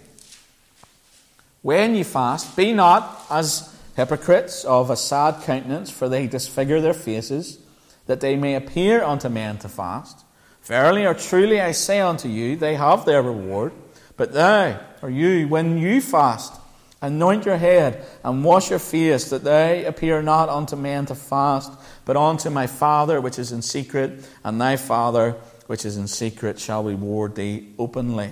[1.64, 6.94] When ye fast, be not as hypocrites of a sad countenance, for they disfigure their
[6.94, 7.58] faces,
[8.06, 10.26] that they may appear unto men to fast.
[10.64, 13.72] Verily or truly I say unto you, they have their reward.
[14.18, 16.54] But thou, or you, when you fast,
[17.02, 21.72] anoint your head and wash your face, that they appear not unto men to fast,
[22.06, 25.32] but unto my Father which is in secret, and thy Father
[25.68, 28.32] which is in secret shall reward thee openly.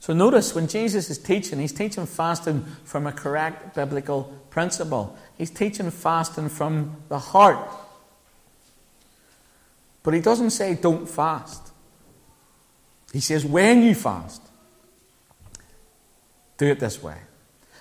[0.00, 5.16] So notice when Jesus is teaching, he's teaching fasting from a correct biblical principle.
[5.36, 7.58] He's teaching fasting from the heart.
[10.02, 11.62] But he doesn't say don't fast.
[13.12, 14.42] He says when you fast,
[16.56, 17.16] do it this way.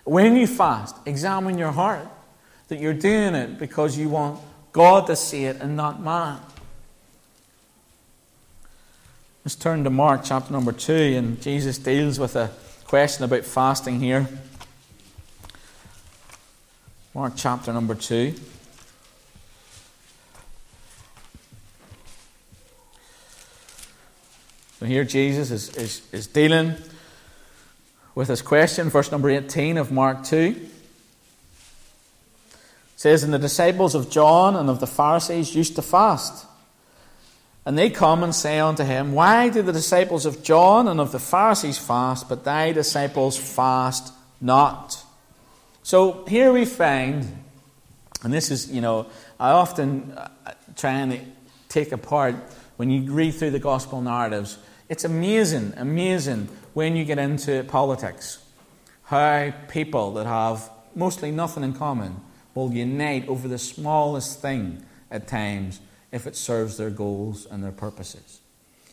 [0.04, 2.08] When you fast, examine your heart
[2.70, 4.40] that you're doing it because you want
[4.72, 6.40] God to see it and not man.
[9.44, 12.52] Let's turn to Mark chapter number 2, and Jesus deals with a
[12.86, 14.28] question about fasting here.
[17.14, 18.36] Mark chapter number 2.
[24.80, 26.76] So here Jesus is, is, is dealing
[28.14, 30.56] with his question, verse number 18 of Mark 2.
[30.56, 30.68] It
[32.96, 36.46] says, And the disciples of John and of the Pharisees used to fast.
[37.66, 41.12] And they come and say unto him, Why do the disciples of John and of
[41.12, 45.04] the Pharisees fast, but thy disciples fast not?
[45.82, 47.26] So here we find,
[48.24, 49.08] and this is, you know,
[49.40, 50.30] I often uh,
[50.76, 51.34] try and
[51.68, 52.36] take apart
[52.78, 54.58] when you read through the gospel narratives.
[54.90, 58.40] It's amazing, amazing when you get into politics,
[59.04, 62.22] how people that have mostly nothing in common
[62.56, 65.80] will unite over the smallest thing at times
[66.12, 68.40] if it serves their goals and their purposes.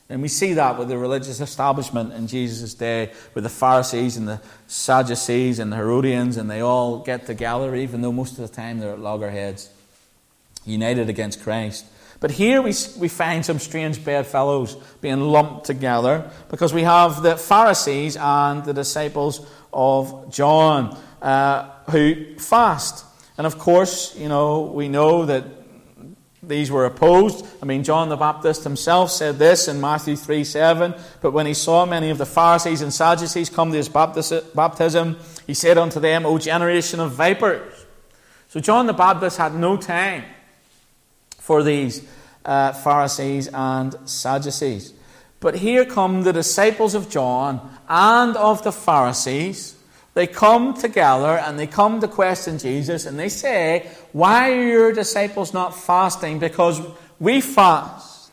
[0.09, 4.29] And we see that with the religious establishment in Jesus' day, with the Pharisees and
[4.29, 8.55] the Sadducees and the Herodians, and they all get together, even though most of the
[8.55, 9.71] time they're at loggerheads,
[10.67, 11.87] united against Christ.
[12.25, 17.37] But here we, we find some strange bedfellows being lumped together because we have the
[17.37, 23.05] Pharisees and the disciples of John uh, who fast.
[23.37, 25.45] And of course, you know, we know that
[26.43, 27.45] these were opposed.
[27.61, 30.95] I mean, John the Baptist himself said this in Matthew 3 7.
[31.21, 35.53] But when he saw many of the Pharisees and Sadducees come to his baptism, he
[35.53, 37.85] said unto them, O generation of vipers.
[38.49, 40.25] So John the Baptist had no time
[41.45, 42.09] for these
[42.45, 44.93] uh, Pharisees and Sadducees.
[45.41, 49.75] But here come the disciples of John and of the Pharisees
[50.15, 54.93] they come together and they come to question Jesus and they say, Why are your
[54.93, 56.39] disciples not fasting?
[56.39, 56.81] Because
[57.19, 58.31] we fast.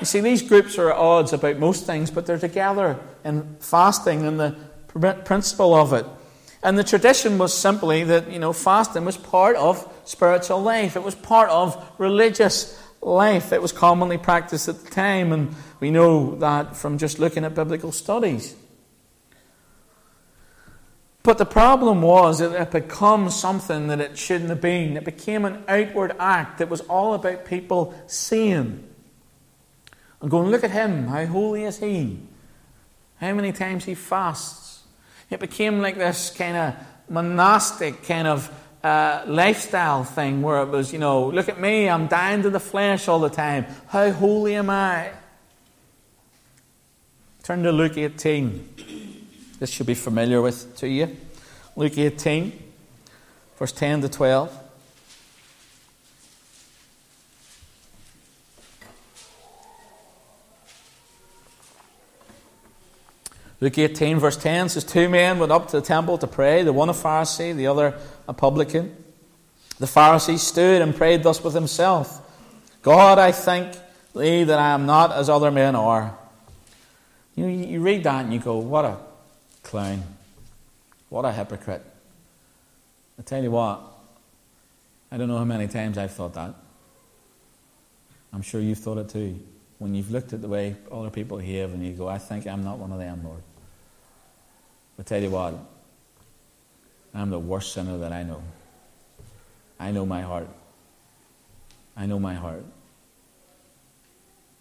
[0.00, 4.26] You see, these groups are at odds about most things, but they're together in fasting
[4.26, 4.56] and the
[5.24, 6.06] principle of it.
[6.64, 10.96] And the tradition was simply that, you know, fasting was part of spiritual life.
[10.96, 13.52] It was part of religious life.
[13.52, 17.54] It was commonly practiced at the time, and we know that from just looking at
[17.54, 18.56] biblical studies.
[21.22, 24.96] But the problem was that it became something that it shouldn't have been.
[24.96, 28.88] It became an outward act that was all about people seeing
[30.20, 32.20] and going, look at him, how holy is he?
[33.16, 34.82] How many times he fasts?
[35.30, 36.74] It became like this kind of
[37.08, 38.50] monastic kind of
[38.82, 42.60] uh, lifestyle thing where it was, you know, look at me, I'm dying to the
[42.60, 43.66] flesh all the time.
[43.88, 45.10] How holy am I?
[47.42, 49.56] Turn to Luke 18.
[49.58, 51.16] This should be familiar with to you.
[51.76, 52.52] Luke 18,
[53.58, 54.58] verse 10 to 12.
[63.62, 66.72] Luke 18, verse 10 says, Two men went up to the temple to pray, the
[66.72, 67.96] one a Pharisee, the other
[68.28, 68.96] a publican.
[69.78, 72.20] The Pharisee stood and prayed thus with himself
[72.82, 73.76] God, I thank
[74.14, 76.16] thee that I am not as other men are.
[77.34, 78.98] You, you read that and you go, What a
[79.62, 80.02] clown.
[81.08, 81.84] What a hypocrite.
[83.18, 83.80] I tell you what,
[85.10, 86.54] I don't know how many times I've thought that.
[88.32, 89.38] I'm sure you've thought it too.
[89.78, 92.64] When you've looked at the way other people behave and you go, I think I'm
[92.64, 93.42] not one of them, Lord.
[94.96, 95.54] But tell you what,
[97.14, 98.42] I'm the worst sinner that I know.
[99.78, 100.48] I know my heart.
[101.96, 102.64] I know my heart.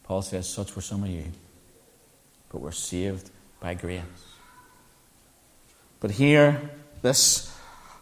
[0.04, 1.26] Paul says, Such were some of you,
[2.50, 3.30] but we're saved
[3.60, 4.02] by grace.
[6.02, 6.72] But here,
[7.02, 7.56] this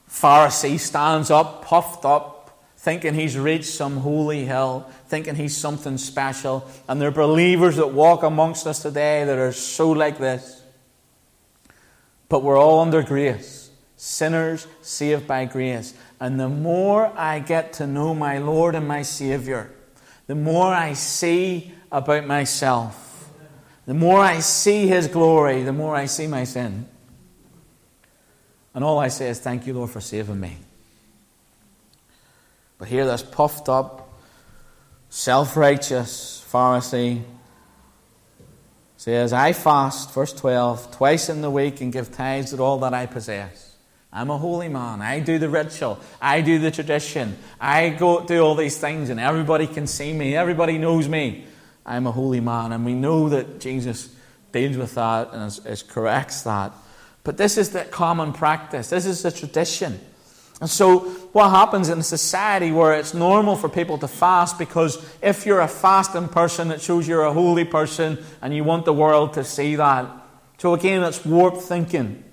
[0.09, 2.39] Pharisee stands up, puffed up,
[2.77, 6.65] thinking he's reached some holy hill, thinking he's something special.
[6.87, 10.63] And there are believers that walk amongst us today that are so like this.
[12.29, 13.58] But we're all under grace,
[13.99, 15.93] sinners saved by grace.
[16.21, 19.69] And the more I get to know my Lord and my Savior,
[20.25, 23.29] the more I see about myself,
[23.85, 26.87] the more I see His glory, the more I see my sin.
[28.73, 30.55] And all I say is, Thank you, Lord, for saving me.
[32.77, 34.17] But here, this puffed up,
[35.09, 37.23] self righteous Pharisee
[38.95, 42.93] says, I fast, verse 12, twice in the week and give tithes of all that
[42.93, 43.68] I possess.
[44.11, 45.01] I'm a holy man.
[45.01, 45.99] I do the ritual.
[46.19, 47.37] I do the tradition.
[47.59, 50.35] I go do all these things, and everybody can see me.
[50.35, 51.45] Everybody knows me.
[51.85, 52.71] I'm a holy man.
[52.71, 54.13] And we know that Jesus
[54.51, 56.73] deals with that and is, is corrects that.
[57.23, 59.99] But this is the common practice, this is the tradition.
[60.61, 60.99] And so,
[61.31, 65.61] what happens in a society where it's normal for people to fast because if you're
[65.61, 69.45] a fasting person, it shows you're a holy person and you want the world to
[69.45, 70.09] see that.
[70.57, 72.25] So, again, it's warped thinking.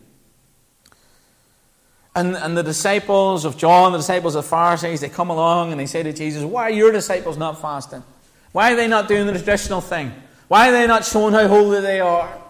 [2.17, 5.79] And, and the disciples of John, the disciples of the Pharisees, they come along and
[5.79, 8.03] they say to Jesus, Why are your disciples not fasting?
[8.53, 10.15] Why are they not doing the traditional thing?
[10.49, 12.41] Why are they not showing how holy they are?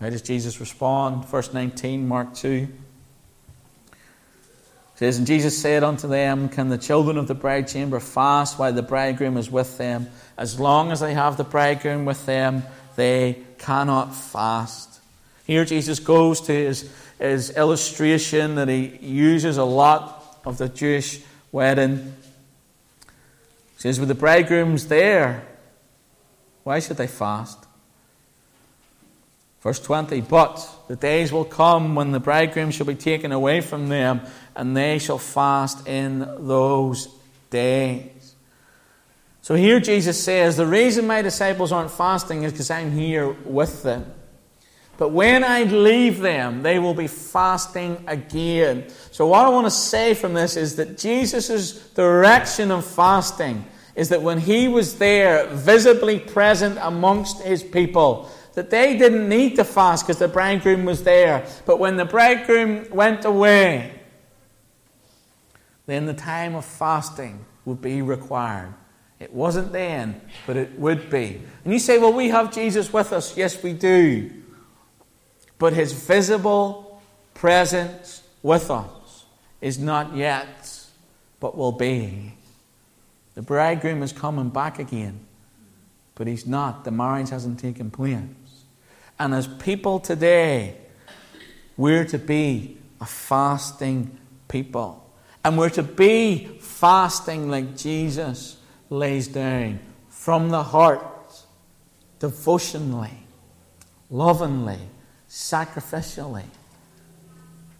[0.00, 1.26] How does Jesus respond?
[1.26, 2.66] Verse 19, Mark 2.
[3.86, 3.96] It
[4.96, 8.72] says, And Jesus said unto them, Can the children of the bride chamber fast while
[8.72, 10.08] the bridegroom is with them?
[10.36, 12.64] As long as they have the bridegroom with them,
[12.96, 14.99] they cannot fast.
[15.50, 16.88] Here Jesus goes to his,
[17.18, 22.14] his illustration that he uses a lot of the Jewish wedding.
[23.00, 25.44] He says, With the bridegroom's there,
[26.62, 27.58] why should they fast?
[29.60, 33.88] Verse 20 But the days will come when the bridegroom shall be taken away from
[33.88, 34.20] them,
[34.54, 37.08] and they shall fast in those
[37.50, 38.36] days.
[39.42, 43.82] So here Jesus says, The reason my disciples aren't fasting is because I'm here with
[43.82, 44.14] them.
[45.00, 48.84] But when I leave them, they will be fasting again.
[49.12, 54.10] So, what I want to say from this is that Jesus' direction of fasting is
[54.10, 59.64] that when he was there, visibly present amongst his people, that they didn't need to
[59.64, 61.46] fast because the bridegroom was there.
[61.64, 64.02] But when the bridegroom went away,
[65.86, 68.74] then the time of fasting would be required.
[69.18, 71.40] It wasn't then, but it would be.
[71.64, 73.34] And you say, well, we have Jesus with us.
[73.34, 74.30] Yes, we do.
[75.60, 77.00] But his visible
[77.34, 79.26] presence with us
[79.60, 80.80] is not yet,
[81.38, 82.32] but will be.
[83.34, 85.20] The bridegroom is coming back again,
[86.14, 86.84] but he's not.
[86.84, 88.20] The marriage hasn't taken place.
[89.18, 90.78] And as people today,
[91.76, 95.12] we're to be a fasting people.
[95.44, 98.56] And we're to be fasting like Jesus
[98.88, 101.44] lays down from the heart,
[102.18, 103.26] devotionally,
[104.08, 104.78] lovingly,
[105.30, 106.44] sacrificially,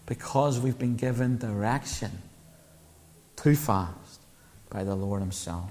[0.05, 2.21] because we've been given direction
[3.35, 4.21] to fast
[4.69, 5.69] by the Lord Himself.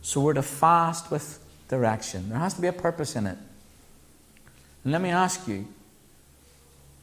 [0.00, 1.38] So we're to fast with
[1.68, 2.30] direction.
[2.30, 3.36] There has to be a purpose in it.
[4.84, 5.66] And let me ask you,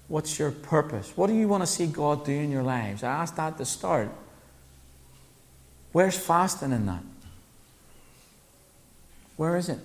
[0.07, 1.13] what's your purpose?
[1.15, 3.03] What do you want to see God do in your lives?
[3.03, 4.09] I asked that at the start.
[5.91, 7.03] Where's fasting in that?
[9.37, 9.79] Where is it?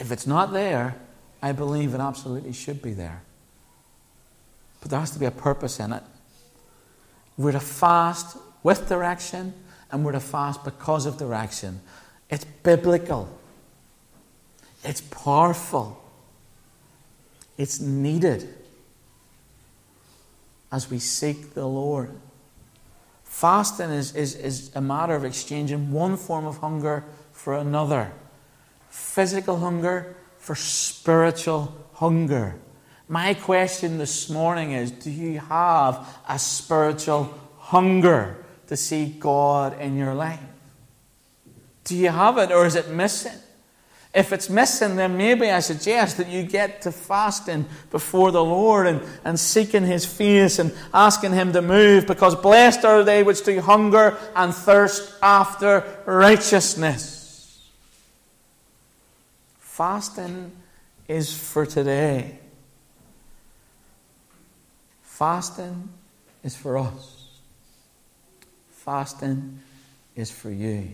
[0.00, 0.96] If it's not there,
[1.44, 3.20] I believe it absolutely should be there.
[4.80, 6.02] But there has to be a purpose in it.
[7.36, 9.52] We're to fast with direction,
[9.92, 11.82] and we're to fast because of direction.
[12.30, 13.28] It's biblical,
[14.82, 16.02] it's powerful,
[17.58, 18.48] it's needed
[20.72, 22.10] as we seek the Lord.
[23.22, 28.12] Fasting is, is, is a matter of exchanging one form of hunger for another
[28.88, 32.54] physical hunger for spiritual hunger.
[33.08, 39.96] My question this morning is Do you have a spiritual hunger to see God in
[39.96, 40.40] your life?
[41.84, 43.38] Do you have it or is it missing?
[44.14, 48.86] If it's missing, then maybe I suggest that you get to fasting before the Lord
[48.86, 53.42] and, and seeking His face and asking Him to move, because blessed are they which
[53.44, 57.13] do hunger and thirst after righteousness.
[59.74, 60.52] Fasting
[61.08, 62.38] is for today.
[65.02, 65.88] Fasting
[66.44, 67.40] is for us.
[68.70, 69.58] Fasting
[70.14, 70.90] is for you.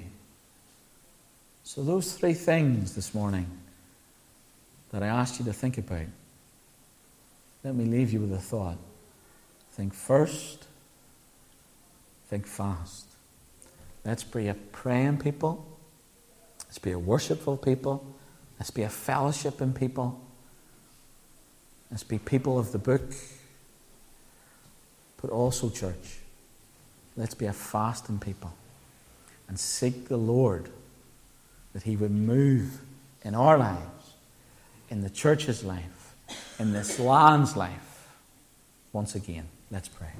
[1.62, 3.50] So, those three things this morning
[4.92, 6.06] that I asked you to think about,
[7.62, 8.78] let me leave you with a thought.
[9.72, 10.64] Think first,
[12.28, 13.04] think fast.
[14.06, 15.66] Let's be a praying people.
[16.64, 18.16] Let's be a worshipful people.
[18.60, 20.20] Let's be a fellowship in people.
[21.90, 23.10] Let's be people of the book.
[25.20, 26.18] But also, church,
[27.16, 28.52] let's be a fasting people
[29.48, 30.68] and seek the Lord
[31.72, 32.82] that He would move
[33.22, 34.12] in our lives,
[34.90, 36.14] in the church's life,
[36.58, 38.08] in this land's life.
[38.92, 40.12] Once again, let's pray.